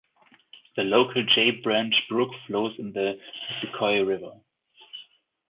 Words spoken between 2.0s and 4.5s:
Brook flows into the Missisquoi River.